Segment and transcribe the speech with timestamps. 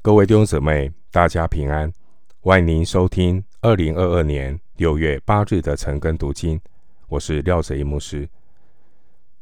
[0.00, 1.92] 各位弟兄姊妹，大家平安！
[2.40, 6.58] 欢迎您收听二零二二年六月八日的晨更读经。
[7.08, 8.26] 我是廖哲一牧师。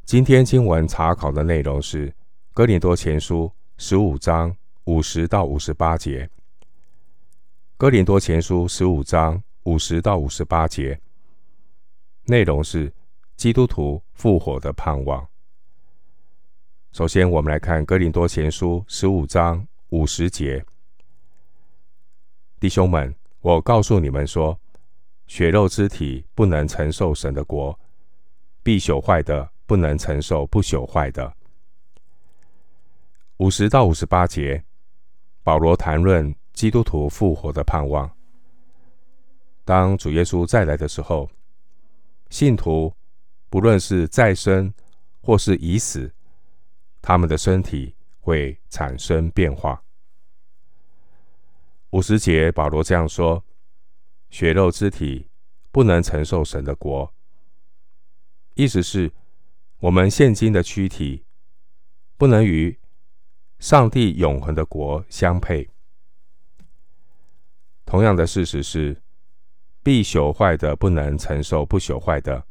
[0.07, 2.09] 今天经文查考的内容是
[2.55, 3.45] 《哥林多前书》
[3.77, 6.25] 十五章五十到五十八节。
[7.77, 10.99] 《哥林多前书》十五章五十到五十八节
[12.25, 12.91] 内容是
[13.37, 15.25] 基督徒复活的盼望。
[16.93, 19.69] 首先，我们来看《哥林多前书》十五章。
[19.97, 20.63] 五十节，
[22.61, 24.61] 弟兄们，我告诉你们说，
[25.27, 27.81] 血肉之体不能承受神的国，
[28.63, 31.35] 必朽坏的不能承受不朽坏的。
[33.39, 34.63] 五十到五十八节，
[35.43, 38.15] 保罗谈论基督徒复活的盼望。
[39.65, 41.27] 当主耶稣再来的时候，
[42.29, 42.93] 信徒
[43.49, 44.71] 不论是再生
[45.23, 46.13] 或是已死，
[47.01, 47.97] 他们的身体。
[48.27, 49.81] 会产生变化。
[51.97, 53.43] 五十节，保罗这样说
[54.29, 55.31] ：“血肉之体
[55.73, 57.11] 不能承受神的国。”
[58.53, 59.11] 意思是，
[59.79, 61.25] 我们现今的躯体
[62.19, 62.79] 不能与
[63.59, 65.71] 上帝永恒的国相配。
[67.87, 69.01] 同样的事实是，
[69.83, 72.45] 必朽坏的不能承受不朽坏的。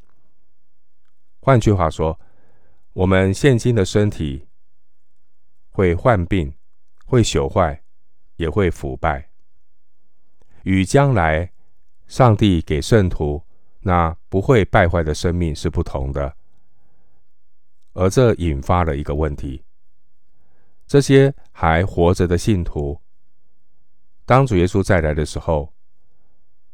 [1.41, 2.19] 换句话说，
[2.93, 4.47] 我们现今的身体。
[5.69, 6.51] 会患病，
[7.05, 7.83] 会朽坏，
[8.37, 9.29] 也会腐败。
[10.65, 11.51] 与将来
[12.07, 13.41] 上帝给圣徒
[13.81, 16.35] 那不会败坏的生命是不同的。
[17.93, 19.63] 而这引发了一个问题：
[20.87, 22.99] 这些还活着的信徒，
[24.25, 25.71] 当主耶稣再来的时候，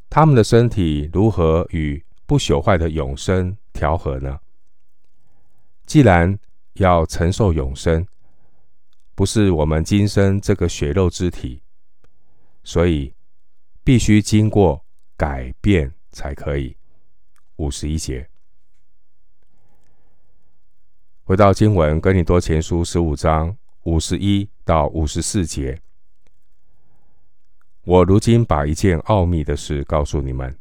[0.10, 4.40] 他们的身体如何与不朽坏的永生调和呢？
[5.86, 6.40] 既然
[6.76, 8.08] 要承受永生，
[9.16, 11.62] 不是我们今生这个血肉之体，
[12.64, 13.14] 所以
[13.84, 16.76] 必须经过改变才可以。
[17.58, 18.30] 五十一节，
[21.24, 25.82] 回到经文《跟你多前书》十五章五十一到五十四节。
[27.84, 30.58] 我如今把一件奥秘的事告诉你们：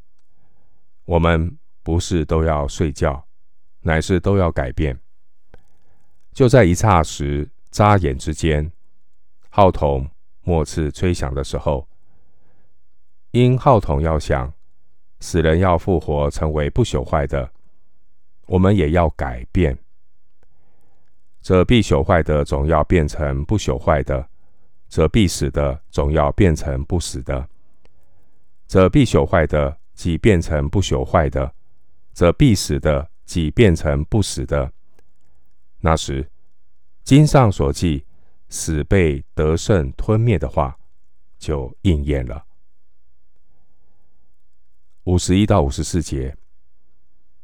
[1.04, 3.26] 我们不是都要睡觉，
[3.80, 4.98] 乃是都要改变。
[6.32, 7.50] 就在一刹时。
[7.70, 8.72] 眨眼之间，
[9.48, 10.10] 号筒
[10.42, 11.88] 末次吹响的时候，
[13.32, 14.52] 因号筒要响，
[15.20, 17.50] 死人要复活，成为不朽坏的，
[18.46, 19.78] 我们也要改变。
[21.40, 24.28] 这必朽坏的总要变成不朽坏的，
[24.88, 27.48] 这必死的总要变成不死的。
[28.66, 31.52] 这必朽坏的即变成不朽坏的，
[32.12, 34.72] 这必死的即变成不死的。
[35.80, 36.28] 那时。
[37.02, 38.04] 经上所记，
[38.50, 40.78] 死被得胜吞灭的话，
[41.38, 42.44] 就应验了。
[45.04, 46.36] 五十一到五十四节，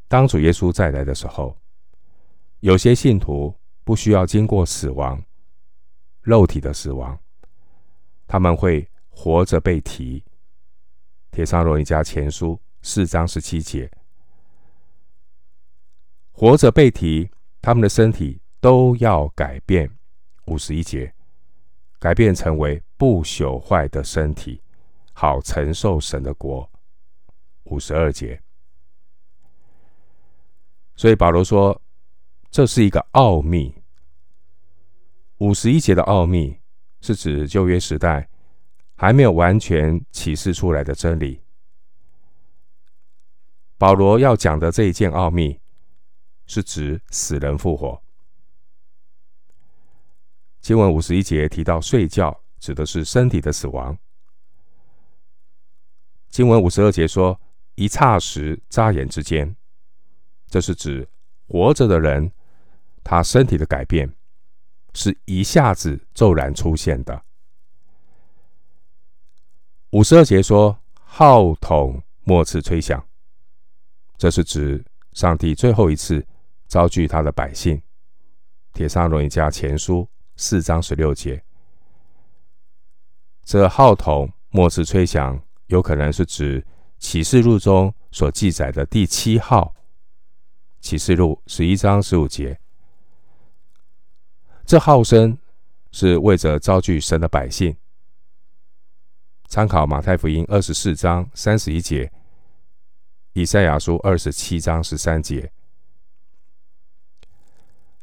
[0.09, 1.56] 当主耶稣再来的时候，
[2.61, 5.22] 有些信徒不需要经过死亡，
[6.22, 7.19] 肉体的死亡，
[8.27, 10.22] 他们会活着被提。
[11.31, 13.91] 铁上罗尼加前书四章十七节，
[16.33, 17.31] 活着被提，
[17.61, 18.41] 他们的身体。
[18.59, 19.89] 都要改变，
[20.47, 21.15] 五十一节，
[22.00, 24.61] 改变成为不朽坏的身体，
[25.12, 26.69] 好承受神的国。
[27.66, 28.43] 五十二节，
[30.94, 31.81] 所以保罗说，
[32.50, 33.82] 这是一个奥秘。
[35.38, 36.59] 五十一节的奥秘
[37.00, 38.28] 是指旧约时代
[38.97, 41.43] 还没有完全启示出来的真理。
[43.77, 45.60] 保罗要讲的这一件奥秘，
[46.47, 48.03] 是指死人复活。
[50.60, 53.98] 经文五十一节提到睡觉，指的是身体的死亡。
[56.28, 57.38] 经文五十二节说
[57.77, 59.55] 一刹时、眨眼之间，
[60.49, 61.09] 这是指
[61.47, 62.33] 活着的人，
[63.05, 64.13] 他身体的改变
[64.93, 67.23] 是一下子骤然出现的。
[69.91, 73.07] 五十二节说号筒末次吹响，
[74.19, 76.27] 这是指上帝最后一次
[76.67, 77.81] 召聚他的百姓。
[78.72, 80.09] 帖撒罗尼迦前书。
[80.39, 81.43] 四章十六节，
[83.43, 86.63] 这号筒末次吹响，有可能是指
[86.98, 89.75] 启示录中所记载的第七号。
[90.81, 92.60] 启示录十一章十五节，
[94.65, 95.37] 这号声
[95.91, 97.77] 是为着召聚神的百姓。
[99.48, 102.13] 参考马太福音二十四章三十一节，
[103.33, 105.51] 以赛亚书二十七章十三节。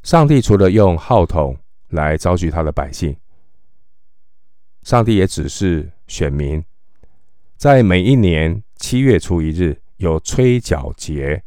[0.01, 1.57] 上帝除了用号筒，
[1.89, 3.15] 来召集他的百姓，
[4.81, 6.61] 上帝也只是选民，
[7.55, 11.41] 在每一年七月初一日有吹角节，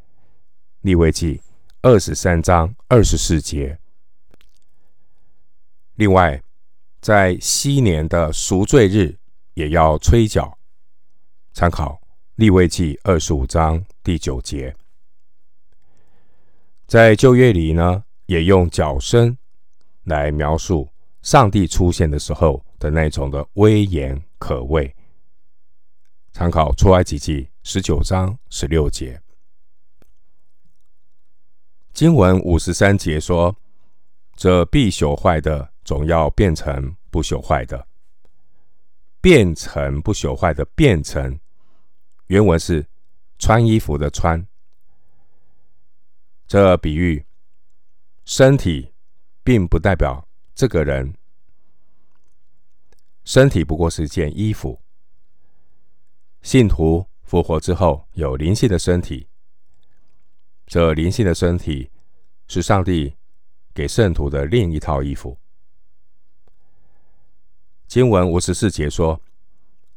[0.81, 1.39] 利未记
[1.83, 3.79] 二十三章二十四节。
[5.97, 6.43] 另外，
[7.03, 9.15] 在昔年的赎罪日
[9.53, 10.57] 也要吹角，
[11.53, 12.01] 参考
[12.37, 14.75] 利未记二十五章第九节。
[16.87, 19.37] 在旧约里呢，也用角声
[20.05, 20.89] 来描述
[21.21, 24.96] 上帝出现的时候的那种的威严可畏。
[26.39, 29.23] 参考出埃及记十九章十六节。
[31.95, 33.57] 经文五十三节说
[34.37, 37.89] ：“这必朽坏的，总要变成不朽坏的。
[39.23, 41.41] 变成不朽坏的，变成
[42.27, 42.87] 原文是
[43.39, 44.47] 穿衣服的穿。
[46.47, 47.25] 这比喻
[48.27, 48.93] 身体，
[49.43, 51.15] 并不代表这个人。
[53.25, 54.79] 身体不过是件衣服。
[56.47, 59.27] 信徒复活之后，有灵性的身体。”
[60.65, 61.91] 这灵性的身体
[62.47, 63.13] 是上帝
[63.75, 65.37] 给圣徒的另一套衣服。
[67.89, 69.21] 经文五十四节说：“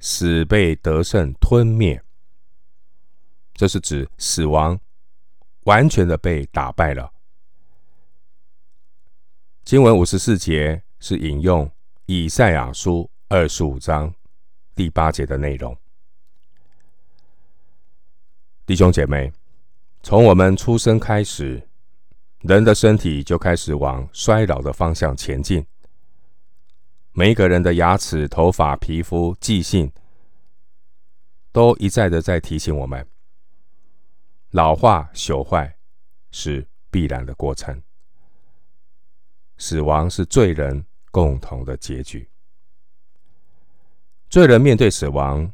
[0.01, 2.03] 死被得胜吞灭。”
[3.53, 4.79] 这是指死亡
[5.65, 7.13] 完全的被打败了。
[9.63, 11.71] 经文五十四节是引用
[12.07, 14.11] 以赛亚书二十五章
[14.73, 15.77] 第八节的内容。
[18.69, 19.33] 弟兄姐妹。
[20.03, 21.67] 从我们出生开始，
[22.41, 25.65] 人的身体就开始往衰老的方向前进。
[27.11, 29.91] 每一个人的牙齿、头发、皮肤、记性，
[31.51, 33.03] 都一再的在提醒我们：
[34.51, 35.75] 老化、朽坏
[36.29, 37.81] 是必然的过程。
[39.57, 42.29] 死亡是罪人共同的结局。
[44.29, 45.51] 罪人面对死亡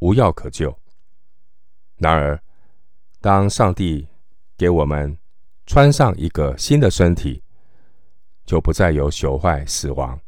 [0.00, 0.78] 无药可救，
[1.96, 2.38] 然而，
[3.28, 4.08] 当上帝
[4.56, 5.18] 给我们
[5.66, 7.42] 穿上一个新的身体，
[8.46, 10.18] 就不再有朽坏、死亡。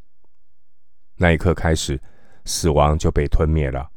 [1.17, 1.99] 那一刻开始，
[2.45, 3.89] 死亡就被吞灭了。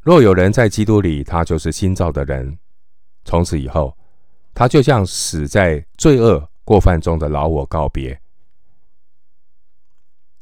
[0.00, 2.58] 若有人在基督里，他就是新造的人。
[3.24, 3.96] 从此以后，
[4.52, 8.20] 他就像死在罪恶过犯中的老我告别。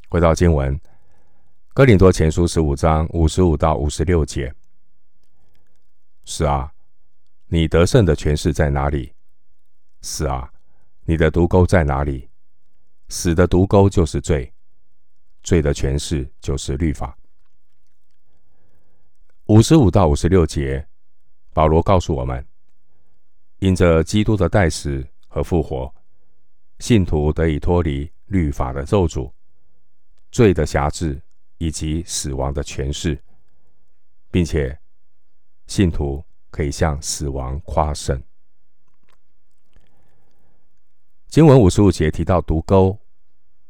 [0.09, 0.75] 回到经文，
[1.73, 4.53] 《哥林多前书》十五章五十五到五十六节。
[6.29, 6.69] 是啊，
[7.45, 9.13] 你得胜的权势在哪里？
[10.01, 10.51] 是啊，
[11.05, 12.29] 你的毒钩在哪里？
[13.07, 14.53] 死的毒钩就是罪，
[15.41, 17.17] 罪的权势就是律法。
[19.45, 20.85] 五十五到五十六节，
[21.53, 22.45] 保罗告诉我们：
[23.59, 25.95] 因着基督的代死和复活，
[26.79, 29.31] 信徒得以脱离律法的咒诅、
[30.29, 31.21] 罪的辖制
[31.57, 33.17] 以及死亡的权势，
[34.29, 34.77] 并且。
[35.67, 38.21] 信徒可以向死亡夸胜。
[41.27, 42.97] 经文五十五节提到毒钩，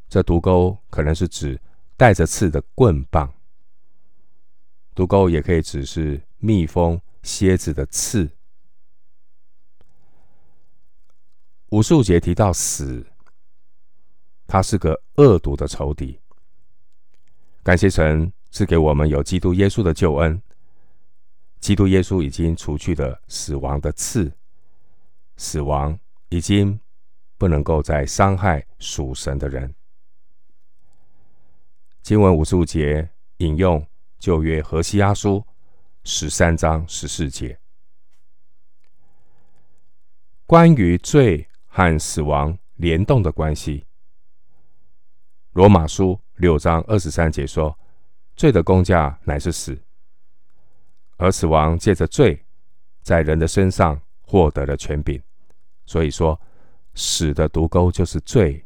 [0.08, 1.60] 这毒钩可能是指
[1.98, 3.34] 带着刺的棍棒。
[4.94, 8.30] 毒钩也可以指是蜜蜂、蝎子的刺。
[11.70, 13.06] 五十五节提到死，
[14.46, 16.20] 它是个恶毒的仇敌。
[17.64, 20.42] 感谢神赐给我们有基督耶稣的救恩。
[21.60, 24.32] 基督耶稣已经除去了死亡的刺，
[25.36, 25.98] 死亡
[26.30, 26.80] 已经
[27.38, 29.74] 不能够再伤害属神的人。
[32.02, 33.86] 经文五十五节引用
[34.18, 35.46] 旧约何西阿书
[36.04, 37.60] 十三章十四节，
[40.46, 43.86] 关于罪和死亡联动的关系。
[45.52, 47.78] 罗马书六章二十三节说
[48.38, 49.78] ：“罪的工价乃是死。”
[51.18, 52.46] 而死亡借着罪，
[53.02, 55.22] 在人的身上获得了权柄，
[55.86, 56.40] 所以说，
[56.94, 58.64] 死的毒钩就是罪。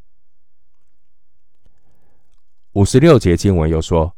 [2.74, 4.16] 五十六节经文又说，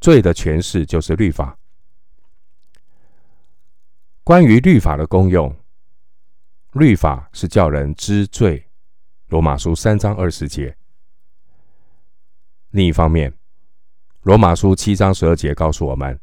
[0.00, 1.58] 罪的权势就是律法。
[4.22, 5.54] 关于律法的功用，
[6.72, 8.66] 律法是叫人知罪。
[9.28, 10.76] 罗马书三章二十节。
[12.70, 13.32] 另一方面，
[14.22, 16.18] 罗马书七章十二节告诉我们。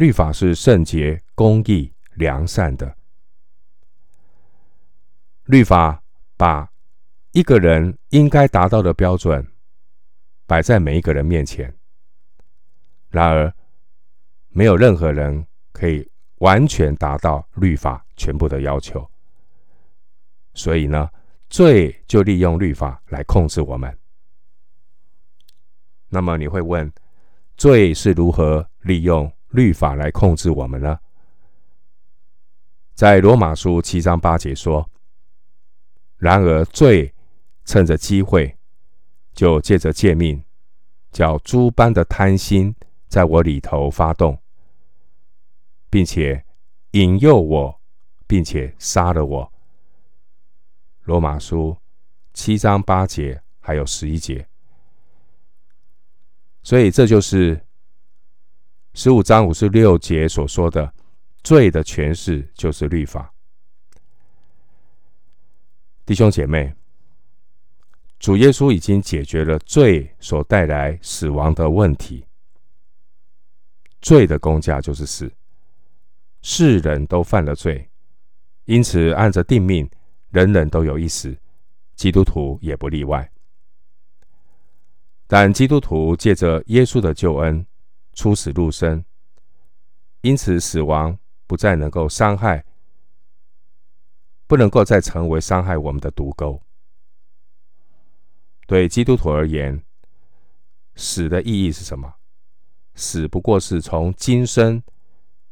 [0.00, 2.96] 律法是圣洁、公义、良善的。
[5.44, 6.02] 律法
[6.38, 6.66] 把
[7.32, 9.46] 一个人应该达到的标准
[10.46, 11.70] 摆在每一个人面前。
[13.10, 13.52] 然而，
[14.48, 19.06] 没有任何人可以完全达到律法全部的要求。
[20.54, 21.10] 所以呢，
[21.50, 23.94] 罪就利用律法来控制我们。
[26.08, 26.90] 那么你会问，
[27.58, 30.98] 罪是如何利用律法来控制我们呢？
[32.94, 34.88] 在罗马书七章八节说
[36.18, 37.14] ：“然而罪
[37.64, 38.56] 趁着机会，
[39.32, 40.44] 就借着诫命，
[41.10, 42.74] 叫诸般的贪心
[43.08, 44.38] 在我里头发动，
[45.88, 46.44] 并且
[46.90, 47.80] 引诱我，
[48.26, 49.52] 并且杀了我。”
[51.04, 51.76] 罗马书
[52.34, 54.46] 七章八节还有十一节。
[56.62, 57.66] 所以这就是
[58.92, 60.92] 十五章五十六节所说的
[61.44, 63.32] 罪的诠释，就是律法。
[66.04, 66.74] 弟兄姐妹，
[68.18, 72.26] 主耶稣已经解决了罪所带来死亡的问题。
[74.00, 75.30] 罪的工价就是死，
[76.42, 77.88] 世人都犯了罪，
[78.64, 79.88] 因此按着定命，
[80.30, 81.36] 人人都有一死，
[81.94, 83.30] 基督徒也不例外。
[85.28, 87.64] 但基督徒借着耶稣的救恩，
[88.20, 89.02] 出死入生，
[90.20, 92.62] 因此死亡不再能够伤害，
[94.46, 96.60] 不能够再成为伤害我们的毒钩。
[98.66, 99.82] 对基督徒而言，
[100.96, 102.16] 死的意义是什么？
[102.94, 104.82] 死不过是从今生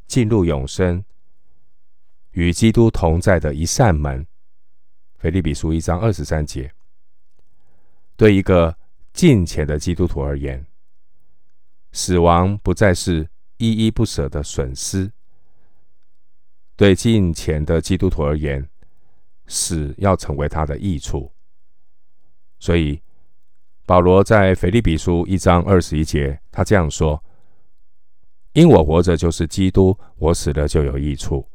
[0.05, 1.03] 进入永生，
[2.33, 4.27] 与基督同在的一扇门。
[5.17, 6.71] 腓立比书一章二十三节，
[8.15, 8.77] 对一个。
[9.11, 10.63] 敬虔的基督徒而言，
[11.91, 15.09] 死亡不再是依依不舍的损失；
[16.75, 18.69] 对近前的基督徒而言，
[19.47, 21.31] 死要成为他的益处。
[22.59, 23.01] 所以，
[23.85, 27.23] 保罗在腓立比书一章二十一节，他这样说
[28.53, 31.49] ：“因我活着就是基督，我死了就有益处。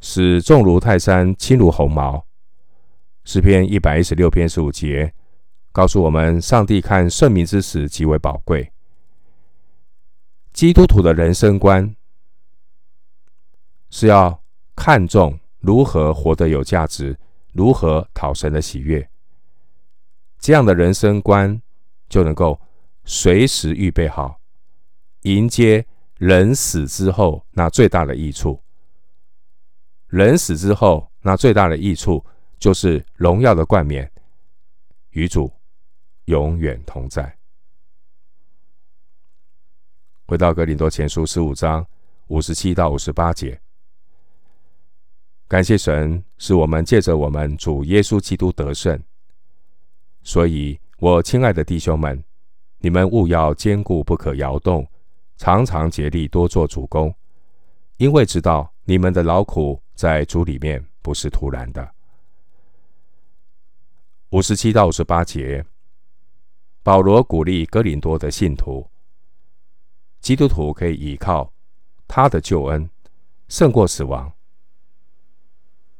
[0.00, 2.26] 死重如泰山，轻如鸿毛。”
[3.24, 5.12] 诗篇一百一十六篇十五节。
[5.70, 8.72] 告诉我们，上帝看圣民之死极为宝贵。
[10.58, 11.94] 基督徒的人生观
[13.90, 14.42] 是要
[14.74, 17.16] 看重如何活得有价值，
[17.52, 19.08] 如何讨神的喜悦。
[20.40, 21.62] 这样的人生观
[22.08, 22.60] 就能够
[23.04, 24.40] 随时预备好，
[25.22, 25.86] 迎接
[26.16, 28.60] 人死之后那最大的益处。
[30.08, 32.26] 人死之后那最大的益处
[32.58, 34.10] 就是荣耀的冠冕，
[35.10, 35.52] 与主。
[36.24, 37.37] 永远同在。
[40.28, 41.86] 回到哥林多前书十五章
[42.26, 43.58] 五十七到五十八节，
[45.48, 49.02] 感谢神，使我们借着我们主耶稣基督得胜。
[50.22, 52.22] 所以，我亲爱的弟兄们，
[52.80, 54.86] 你们务要坚固，不可摇动，
[55.38, 57.14] 常常竭力多做主工，
[57.96, 61.90] 因为知道你们的劳苦在主里面不是徒然的。
[64.28, 65.64] 五十七到五十八节。
[66.82, 68.86] 保罗鼓励哥林多的信徒，
[70.20, 71.52] 基督徒可以依靠
[72.06, 72.88] 他的救恩
[73.48, 74.30] 胜过死亡。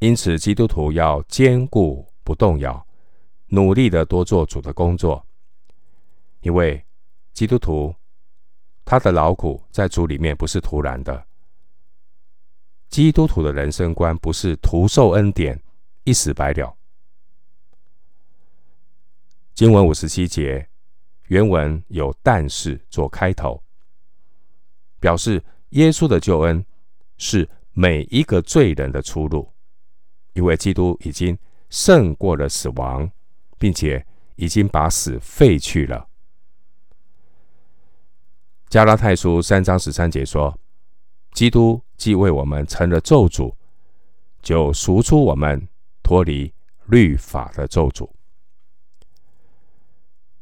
[0.00, 2.86] 因此，基督徒要坚固不动摇，
[3.46, 5.26] 努力的多做主的工作，
[6.40, 6.84] 因为
[7.32, 7.94] 基督徒
[8.84, 11.26] 他的劳苦在主里面不是徒然的。
[12.88, 15.60] 基督徒的人生观不是徒受恩典，
[16.04, 16.76] 一死百了。
[19.54, 20.68] 经文五十七节。
[21.28, 23.62] 原文有“但是”做开头，
[25.00, 26.64] 表示耶稣的救恩
[27.16, 29.52] 是每一个罪人的出路，
[30.32, 31.38] 因为基督已经
[31.70, 33.10] 胜过了死亡，
[33.58, 34.04] 并且
[34.36, 36.08] 已经把死废去了。
[38.68, 40.58] 加拉太书三章十三节说
[41.32, 43.54] ：“基督既为我们成了咒诅，
[44.42, 45.66] 就赎出我们
[46.02, 46.52] 脱离
[46.86, 48.08] 律法的咒诅。”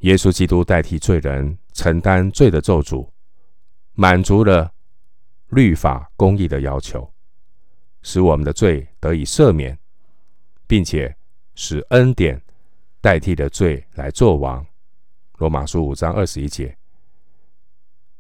[0.01, 3.09] 耶稣基督代替罪人承担罪的咒诅，
[3.99, 4.75] 满足了
[5.49, 7.11] 律法公义的要求，
[8.03, 9.79] 使我们的罪得以赦免，
[10.67, 11.17] 并且
[11.55, 12.41] 使恩典
[13.00, 14.65] 代替了罪来作王。
[15.38, 16.76] 罗马书五章二十一节。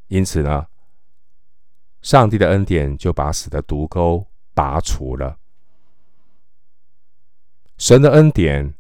[0.08, 0.66] 因此呢，
[2.00, 5.38] 上帝的恩典就把死的毒钩拔除了。
[7.76, 8.74] 神的恩典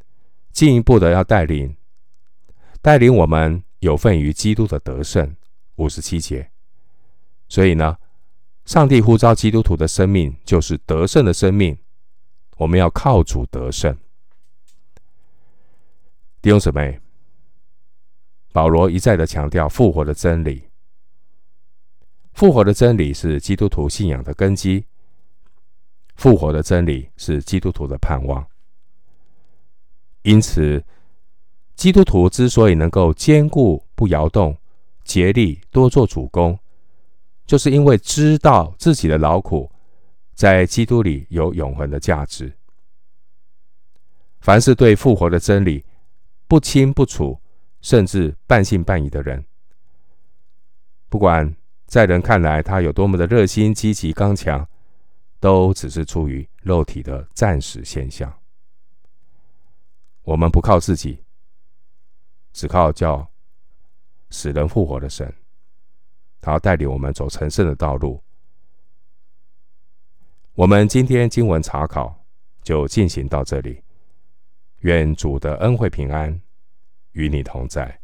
[0.50, 1.76] 进一步的要带领。
[2.80, 5.36] 带领我们有份于基督的得胜，
[5.74, 6.50] 五十七节。
[7.48, 7.96] 所以呢，
[8.64, 11.76] 上帝呼召基督徒的生命就是得胜的生命。
[12.56, 13.96] 我们要靠主得胜。
[16.40, 17.00] 弟兄姊妹，
[18.52, 20.64] 保罗一再的强调复活的真理。
[22.32, 24.84] 复活的真理是基督徒信仰的根基。
[26.16, 28.46] 复活的真理是基督徒的盼望。
[30.22, 30.84] 因此。
[31.76, 34.56] 基督徒之所以能够坚固不摇动，
[35.04, 36.58] 竭力多做主工，
[37.46, 39.70] 就是因为知道自己的劳苦
[40.34, 42.52] 在基督里有永恒的价值。
[44.40, 45.84] 凡是对复活的真理
[46.46, 47.40] 不清不楚，
[47.80, 49.44] 甚至半信半疑的人，
[51.08, 51.54] 不管
[51.86, 54.68] 在人看来他有多么的热心、积极、刚强，
[55.40, 58.32] 都只是出于肉体的暂时现象。
[60.22, 61.22] 我们不靠自己，
[62.52, 63.28] 只靠叫
[64.30, 65.32] 死人复活的神，
[66.46, 68.22] 他要带领我们走成圣的道路。
[70.54, 72.24] 我们今天经文查考
[72.62, 73.82] 就进行到这里。
[74.82, 76.40] 愿主的恩惠平安
[77.10, 77.98] 与你同在。